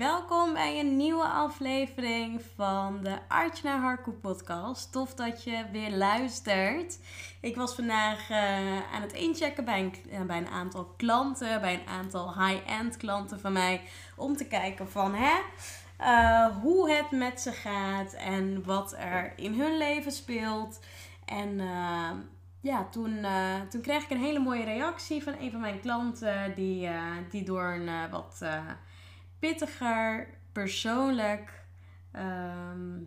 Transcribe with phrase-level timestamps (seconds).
[0.00, 4.92] Welkom bij een nieuwe aflevering van de Archana Harkoe podcast.
[4.92, 6.98] Tof dat je weer luistert.
[7.40, 11.74] Ik was vandaag eh, aan het inchecken bij een, eh, bij een aantal klanten, bij
[11.74, 13.80] een aantal high-end klanten van mij,
[14.16, 15.38] om te kijken van hè,
[15.96, 20.80] eh, hoe het met ze gaat en wat er in hun leven speelt.
[21.24, 21.60] En
[22.60, 23.26] ja, toen,
[23.68, 26.88] toen kreeg ik een hele mooie reactie van een van mijn klanten die,
[27.30, 28.42] die door een wat
[29.40, 31.64] pittiger, persoonlijk
[32.12, 32.98] ehm,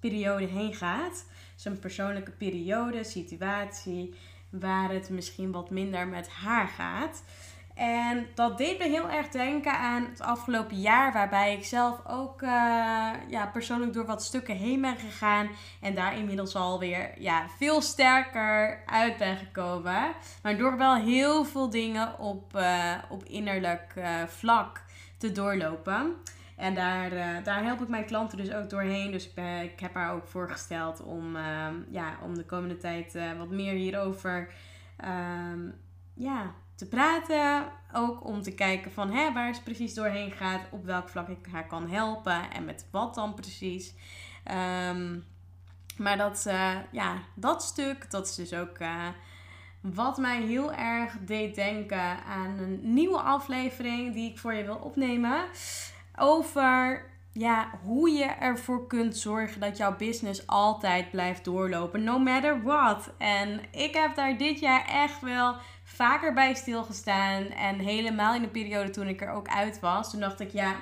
[0.00, 1.26] periode heen gaat.
[1.54, 4.14] Dus een persoonlijke periode, situatie,
[4.50, 7.22] waar het misschien wat minder met haar gaat.
[7.74, 12.42] En dat deed me heel erg denken aan het afgelopen jaar, waarbij ik zelf ook
[12.42, 12.50] uh,
[13.28, 15.48] ja, persoonlijk door wat stukken heen ben gegaan.
[15.80, 20.12] En daar inmiddels alweer ja, veel sterker uit ben gekomen.
[20.42, 24.82] Maar door wel heel veel dingen op, uh, op innerlijk uh, vlak
[25.18, 26.14] te doorlopen.
[26.56, 27.10] En daar,
[27.42, 29.10] daar help ik mijn klanten dus ook doorheen.
[29.10, 31.36] Dus ik, ik heb haar ook voorgesteld om,
[31.90, 34.48] ja, om de komende tijd wat meer hierover
[34.96, 35.68] ehm,
[36.14, 37.72] ja, te praten.
[37.92, 40.60] Ook om te kijken van hè, waar ze precies doorheen gaat.
[40.70, 42.50] Op welk vlak ik haar kan helpen.
[42.50, 43.94] En met wat dan precies.
[44.90, 45.24] Um,
[45.96, 46.46] maar dat,
[46.92, 48.78] ja, dat stuk, dat is dus ook
[49.80, 54.76] wat mij heel erg deed denken aan een nieuwe aflevering die ik voor je wil
[54.76, 55.44] opnemen.
[56.16, 62.04] Over ja, hoe je ervoor kunt zorgen dat jouw business altijd blijft doorlopen.
[62.04, 63.10] No matter what.
[63.18, 65.54] En ik heb daar dit jaar echt wel
[65.94, 67.46] vaker bij stilgestaan.
[67.46, 70.10] En helemaal in de periode toen ik er ook uit was.
[70.10, 70.76] Toen dacht ik, ja,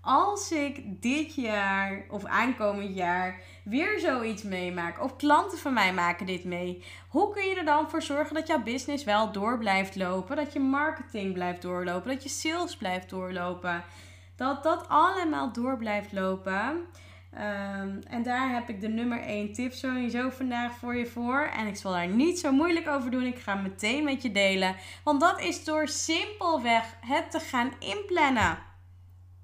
[0.00, 6.26] als ik dit jaar of aankomend jaar weer zoiets meemaak, of klanten van mij maken
[6.26, 9.96] dit mee, hoe kun je er dan voor zorgen dat jouw business wel door blijft
[9.96, 13.84] lopen, dat je marketing blijft doorlopen, dat je sales blijft doorlopen,
[14.36, 16.86] dat dat allemaal door blijft lopen?
[17.38, 21.50] Um, en daar heb ik de nummer 1 tip sowieso vandaag voor je voor.
[21.56, 23.26] En ik zal daar niet zo moeilijk over doen.
[23.26, 24.76] Ik ga meteen met je delen.
[25.04, 28.58] Want dat is door simpelweg het te gaan inplannen.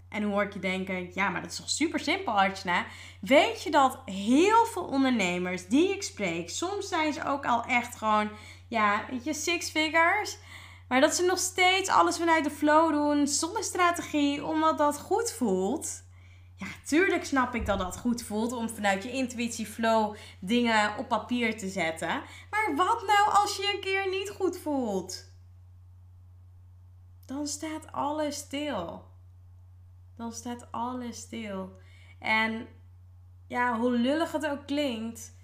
[0.09, 2.85] En hoe hoor ik je denken, ja, maar dat is toch super simpel, Archana?
[3.21, 7.97] Weet je dat heel veel ondernemers die ik spreek, soms zijn ze ook al echt
[7.97, 8.31] gewoon,
[8.69, 10.39] ja, weet je, six figures.
[10.89, 15.33] Maar dat ze nog steeds alles vanuit de flow doen, zonder strategie, omdat dat goed
[15.33, 16.03] voelt.
[16.63, 21.09] Ja, tuurlijk snap ik dat dat goed voelt om vanuit je intuïtie flow dingen op
[21.09, 22.23] papier te zetten.
[22.51, 25.31] Maar wat nou als je een keer niet goed voelt?
[27.27, 29.11] Dan staat alles stil
[30.23, 31.77] dan staat alles stil.
[32.19, 32.69] En
[33.47, 35.35] ja, hoe lullig het ook klinkt.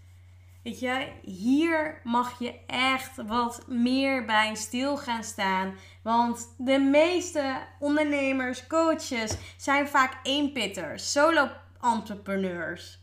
[0.68, 5.74] Weet je, hier mag je echt wat meer bij stil gaan staan.
[6.02, 13.00] Want de meeste ondernemers, coaches zijn vaak eenpitters, solo-entrepreneurs.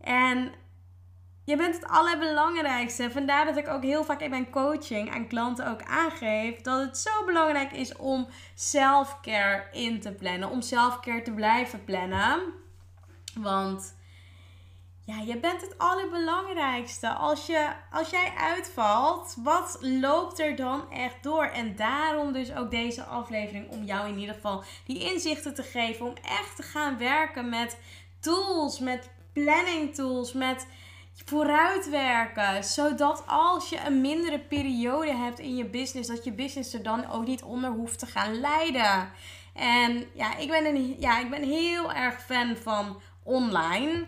[0.00, 0.52] En
[1.44, 3.10] je bent het allerbelangrijkste.
[3.10, 6.98] Vandaar dat ik ook heel vaak in mijn coaching aan klanten ook aangeef dat het
[6.98, 10.50] zo belangrijk is om self-care in te plannen.
[10.50, 12.40] Om self-care te blijven plannen.
[13.34, 13.94] Want
[15.06, 17.08] ja, je bent het allerbelangrijkste.
[17.08, 21.44] Als, je, als jij uitvalt, wat loopt er dan echt door?
[21.44, 26.06] En daarom dus ook deze aflevering om jou in ieder geval die inzichten te geven.
[26.06, 27.78] Om echt te gaan werken met
[28.20, 30.66] tools, met planning tools, met
[31.24, 32.64] vooruitwerken.
[32.64, 37.10] Zodat als je een mindere periode hebt in je business, dat je business er dan
[37.10, 39.10] ook niet onder hoeft te gaan lijden.
[39.54, 44.06] En ja, ik ben, een, ja, ik ben heel erg fan van online.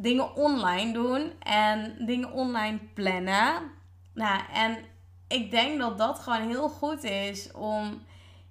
[0.00, 3.70] Dingen online doen en dingen online plannen.
[4.14, 4.78] Nou, en
[5.28, 8.02] ik denk dat dat gewoon heel goed is om,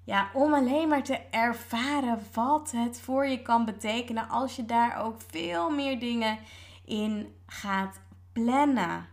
[0.03, 5.03] ja, om alleen maar te ervaren wat het voor je kan betekenen als je daar
[5.03, 6.37] ook veel meer dingen
[6.85, 7.99] in gaat
[8.33, 9.07] plannen.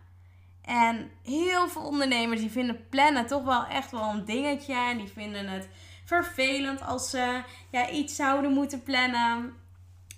[0.61, 4.73] En heel veel ondernemers die vinden plannen toch wel echt wel een dingetje.
[4.73, 5.69] En die vinden het
[6.05, 7.41] vervelend als ze
[7.71, 9.53] ja, iets zouden moeten plannen.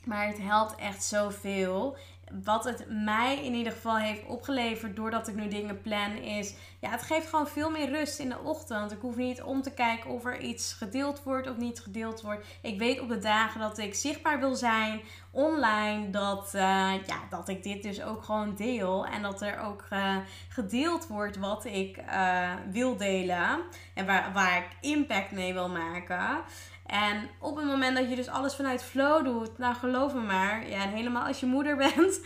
[0.07, 1.97] Maar het helpt echt zoveel.
[2.43, 6.89] wat het mij in ieder geval heeft opgeleverd doordat ik nu dingen plan is, ja,
[6.89, 8.91] het geeft gewoon veel meer rust in de ochtend.
[8.91, 12.45] Ik hoef niet om te kijken of er iets gedeeld wordt of niet gedeeld wordt.
[12.61, 15.01] Ik weet op de dagen dat ik zichtbaar wil zijn
[15.31, 16.61] online, dat, uh,
[17.05, 20.15] ja, dat ik dit dus ook gewoon deel en dat er ook uh,
[20.49, 23.61] gedeeld wordt wat ik uh, wil delen
[23.93, 26.43] en waar, waar ik impact mee wil maken.
[26.87, 30.69] En op het moment dat je dus alles vanuit flow doet, nou geloof me maar,
[30.69, 32.21] ja, en helemaal als je moeder bent,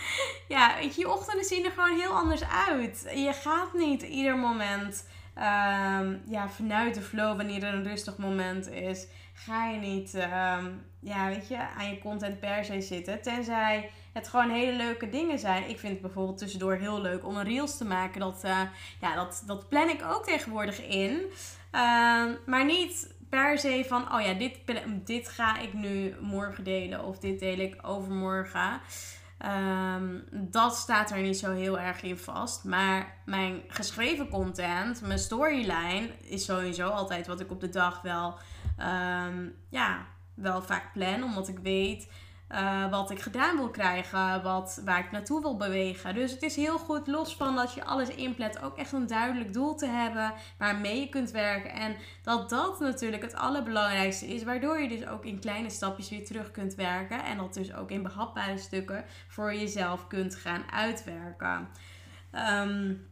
[0.48, 3.12] ja, weet je, je ochtenden zien er gewoon heel anders uit.
[3.16, 8.70] Je gaat niet ieder moment, um, ja, vanuit de flow, wanneer er een rustig moment
[8.70, 13.22] is, ga je niet, um, ja, weet je, aan je content per se zitten.
[13.22, 15.70] Tenzij het gewoon hele leuke dingen zijn.
[15.70, 18.20] Ik vind het bijvoorbeeld tussendoor heel leuk om een reels te maken.
[18.20, 18.62] Dat, uh,
[19.02, 21.12] ja, dat, dat plan ik ook tegenwoordig in.
[21.12, 24.58] Um, maar niet per se van, oh ja, dit,
[25.06, 28.82] dit ga ik nu morgen delen of dit deel ik overmorgen.
[29.46, 32.64] Um, dat staat er niet zo heel erg in vast.
[32.64, 38.38] Maar mijn geschreven content, mijn storyline, is sowieso altijd wat ik op de dag wel,
[38.80, 41.24] um, ja, wel vaak plan.
[41.24, 42.08] Omdat ik weet
[42.52, 46.14] uh, wat ik gedaan wil krijgen, wat, waar ik naartoe wil bewegen.
[46.16, 49.54] Dus het is heel goed, los van dat je alles inplet, ook echt een duidelijk
[49.54, 51.72] doel te hebben waarmee je kunt werken.
[51.72, 56.26] En dat dat natuurlijk het allerbelangrijkste is, waardoor je dus ook in kleine stapjes weer
[56.26, 57.24] terug kunt werken.
[57.24, 61.68] En dat dus ook in behapbare stukken voor jezelf kunt gaan uitwerken.
[62.34, 63.10] Um,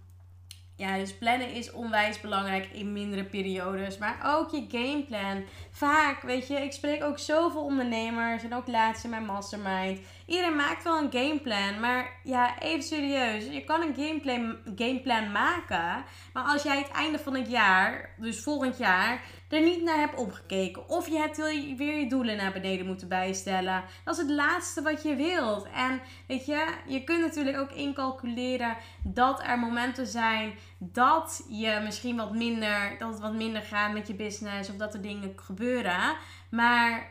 [0.80, 3.98] ja, dus plannen is onwijs belangrijk in mindere periodes.
[3.98, 5.44] Maar ook je gameplan.
[5.72, 10.00] Vaak, weet je, ik spreek ook zoveel ondernemers en ook laatst in mijn mastermind.
[10.26, 11.80] Iedereen maakt wel een gameplan.
[11.80, 13.46] Maar ja, even serieus.
[13.46, 16.04] Je kan een gameplan, gameplan maken.
[16.34, 20.16] Maar als jij het einde van het jaar, dus volgend jaar, er niet naar hebt
[20.16, 20.90] opgekeken.
[20.90, 21.38] Of je hebt
[21.78, 23.84] weer je doelen naar beneden moeten bijstellen.
[24.04, 25.68] Dat is het laatste wat je wilt.
[25.75, 32.16] En weet je, je kunt natuurlijk ook incalculeren dat er momenten zijn dat je misschien
[32.16, 34.69] wat minder, dat het wat minder gaat met je business.
[34.69, 36.16] Of dat er dingen gebeuren.
[36.50, 37.07] Maar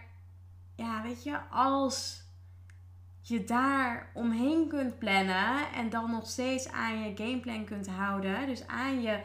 [0.76, 2.26] ja, weet je, als
[3.20, 8.46] je daar omheen kunt plannen en dan nog steeds aan je gameplan kunt houden.
[8.46, 9.20] Dus aan je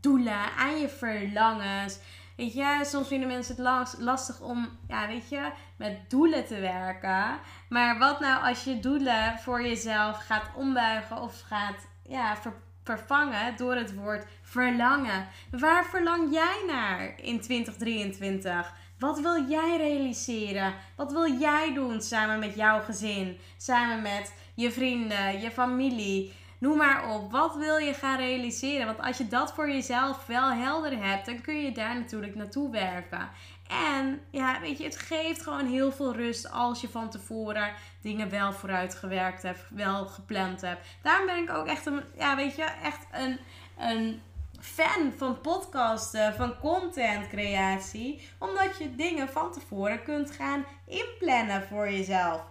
[0.00, 1.98] doelen, aan je verlangens.
[2.36, 7.38] Weet je, soms vinden mensen het lastig om, ja, weet je, met doelen te werken.
[7.68, 12.36] Maar wat nou als je doelen voor jezelf gaat ombuigen of gaat, ja,
[12.84, 15.26] vervangen door het woord verlangen?
[15.50, 18.74] Waar verlang jij naar in 2023?
[18.98, 20.74] Wat wil jij realiseren?
[20.96, 23.38] Wat wil jij doen samen met jouw gezin?
[23.56, 26.32] Samen met je vrienden, je familie?
[26.58, 27.30] Noem maar op.
[27.30, 28.86] Wat wil je gaan realiseren?
[28.86, 32.70] Want als je dat voor jezelf wel helder hebt, dan kun je daar natuurlijk naartoe
[32.70, 33.28] werken.
[33.68, 37.72] En ja, weet je, het geeft gewoon heel veel rust als je van tevoren
[38.02, 40.86] dingen wel vooruit gewerkt hebt, wel gepland hebt.
[41.02, 43.38] Daarom ben ik ook echt een, ja, weet je, echt een,
[43.78, 44.22] een
[44.60, 48.28] fan van podcasten, van content creatie.
[48.38, 52.42] Omdat je dingen van tevoren kunt gaan inplannen voor jezelf.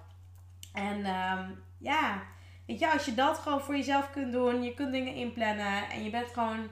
[0.73, 2.21] En um, ja,
[2.67, 6.03] weet je, als je dat gewoon voor jezelf kunt doen, je kunt dingen inplannen en
[6.03, 6.69] je bent gewoon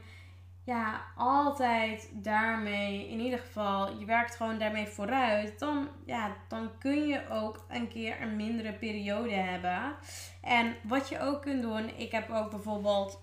[0.66, 7.08] ja, altijd daarmee, in ieder geval, je werkt gewoon daarmee vooruit, dan, ja, dan kun
[7.08, 9.96] je ook een keer een mindere periode hebben.
[10.42, 13.22] En wat je ook kunt doen, ik heb ook bijvoorbeeld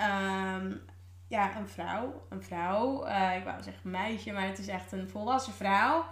[0.00, 0.80] um,
[1.30, 2.26] ja, een vrouw.
[2.28, 3.06] Een vrouw.
[3.06, 6.04] Uh, ik wou zeggen meisje, maar het is echt een volwassen vrouw.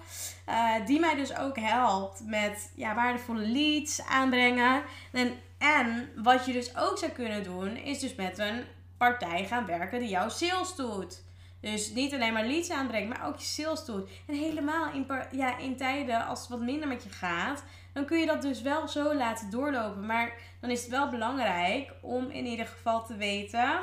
[0.48, 4.82] Uh, die mij dus ook helpt met ja, waardevolle leads aanbrengen.
[5.12, 8.65] En, en wat je dus ook zou kunnen doen, is dus met een
[8.96, 11.27] partij gaan werken die jouw sales doet.
[11.60, 14.10] Dus niet alleen maar leads aanbrengt, maar ook je sales doet.
[14.27, 18.19] En helemaal in, ja, in tijden als het wat minder met je gaat, dan kun
[18.19, 20.06] je dat dus wel zo laten doorlopen.
[20.06, 23.81] Maar dan is het wel belangrijk om in ieder geval te weten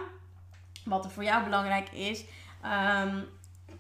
[0.86, 2.26] wat er voor jou belangrijk is,
[3.04, 3.26] um,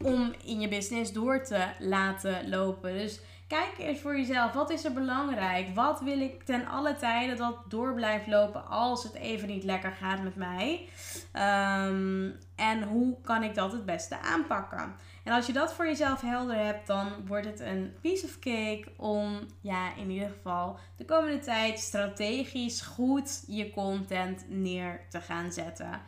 [0.01, 2.93] om in je business door te laten lopen.
[2.93, 5.75] Dus kijk eens voor jezelf, wat is er belangrijk?
[5.75, 9.91] Wat wil ik ten alle tijden dat door blijft lopen als het even niet lekker
[9.91, 10.89] gaat met mij?
[11.33, 14.95] Um, en hoe kan ik dat het beste aanpakken?
[15.23, 18.85] En als je dat voor jezelf helder hebt, dan wordt het een piece of cake
[18.97, 25.51] om, ja, in ieder geval de komende tijd strategisch goed je content neer te gaan
[25.51, 26.01] zetten.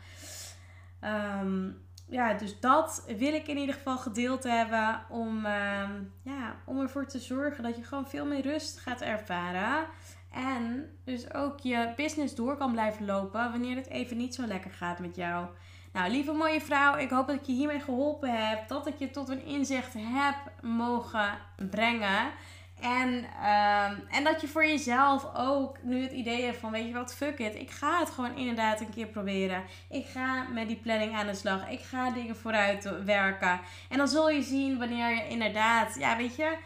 [1.40, 6.80] Um, ja, dus dat wil ik in ieder geval gedeeld hebben om, um, ja, om
[6.80, 9.86] ervoor te zorgen dat je gewoon veel meer rust gaat ervaren.
[10.32, 14.70] En dus ook je business door kan blijven lopen wanneer het even niet zo lekker
[14.70, 15.46] gaat met jou.
[15.92, 18.68] Nou, lieve mooie vrouw, ik hoop dat ik je hiermee geholpen heb.
[18.68, 21.38] Dat ik je tot een inzicht heb mogen
[21.70, 22.30] brengen.
[22.80, 26.92] En, ehm, en dat je voor jezelf ook nu het idee hebt van, weet je
[26.92, 27.54] wat, fuck it.
[27.54, 29.62] Ik ga het gewoon inderdaad een keer proberen.
[29.90, 31.68] Ik ga met die planning aan de slag.
[31.68, 33.60] Ik ga dingen vooruit werken.
[33.88, 36.56] En dan zul je zien wanneer je inderdaad, ja, weet je...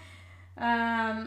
[0.54, 1.26] Ehm,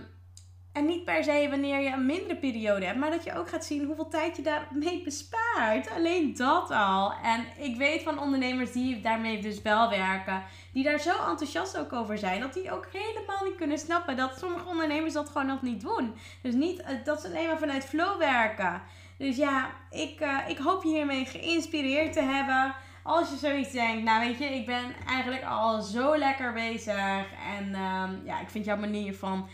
[0.75, 3.65] en niet per se wanneer je een mindere periode hebt, maar dat je ook gaat
[3.65, 5.89] zien hoeveel tijd je daarmee bespaart.
[5.95, 7.13] Alleen dat al.
[7.23, 11.93] En ik weet van ondernemers die daarmee dus wel werken, die daar zo enthousiast ook
[11.93, 15.61] over zijn, dat die ook helemaal niet kunnen snappen dat sommige ondernemers dat gewoon nog
[15.61, 16.15] niet doen.
[16.41, 18.81] Dus niet eh, dat ze alleen maar vanuit flow werken.
[19.17, 22.75] Dus ja, ik, uh, ik hoop je hiermee geïnspireerd te hebben.
[23.03, 27.25] Als je zoiets denkt, nou weet je, ik ben eigenlijk al zo lekker bezig.
[27.57, 29.47] En um, ja, ik vind jouw manier van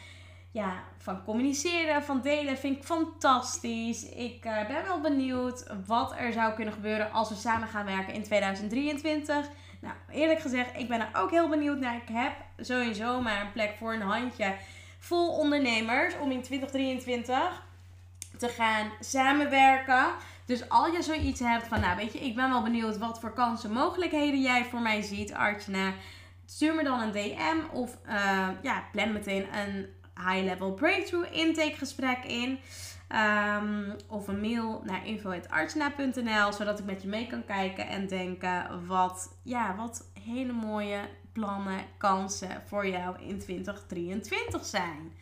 [0.51, 4.09] ja, van communiceren, van delen, vind ik fantastisch.
[4.09, 8.13] Ik uh, ben wel benieuwd wat er zou kunnen gebeuren als we samen gaan werken
[8.13, 9.49] in 2023.
[9.81, 11.95] Nou, eerlijk gezegd, ik ben er ook heel benieuwd naar.
[11.95, 14.55] Ik heb sowieso maar een plek voor een handje
[14.99, 17.63] vol ondernemers om in 2023
[18.37, 20.05] te gaan samenwerken.
[20.45, 23.33] Dus als je zoiets hebt van, nou weet je, ik ben wel benieuwd wat voor
[23.33, 25.93] kansen, mogelijkheden jij voor mij ziet, Artjana.
[26.45, 29.87] Stuur me dan een DM of uh, ja, plan meteen een
[30.27, 32.59] high-level breakthrough intake gesprek in.
[33.09, 38.87] Um, of een mail naar info.artsna.nl, zodat ik met je mee kan kijken en denken
[38.87, 40.99] wat, ja, wat hele mooie
[41.33, 45.13] plannen, kansen voor jou in 2023 zijn.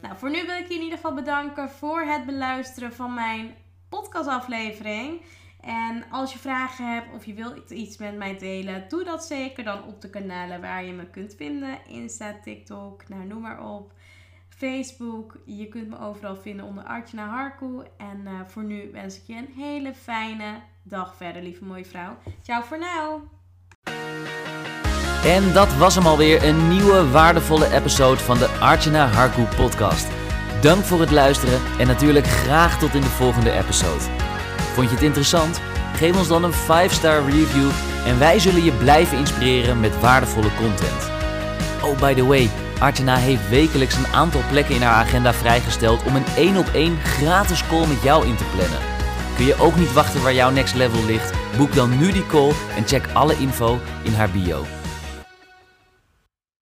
[0.00, 3.54] Nou, voor nu wil ik je in ieder geval bedanken voor het beluisteren van mijn
[3.88, 5.22] podcastaflevering.
[5.60, 9.64] En als je vragen hebt of je wilt iets met mij delen, doe dat zeker
[9.64, 11.78] dan op de kanalen waar je me kunt vinden.
[11.88, 13.92] Insta, TikTok, nou noem maar op.
[14.56, 15.38] Facebook.
[15.44, 17.82] Je kunt me overal vinden onder Artjana Harku.
[17.96, 22.16] En uh, voor nu wens ik je een hele fijne dag verder, lieve mooie vrouw.
[22.42, 22.84] Ciao voor nu.
[25.24, 30.06] En dat was hem alweer, een nieuwe waardevolle episode van de Artjana Harku podcast.
[30.60, 34.02] Dank voor het luisteren en natuurlijk graag tot in de volgende episode.
[34.74, 35.60] Vond je het interessant?
[35.96, 37.70] Geef ons dan een 5-star review
[38.06, 41.10] en wij zullen je blijven inspireren met waardevolle content.
[41.82, 42.63] Oh, by the way...
[42.84, 46.96] Artena heeft wekelijks een aantal plekken in haar agenda vrijgesteld om een 1 op 1
[46.96, 48.78] gratis call met jou in te plannen.
[49.36, 51.32] Kun je ook niet wachten waar jouw next level ligt?
[51.56, 54.64] Boek dan nu die call en check alle info in haar bio.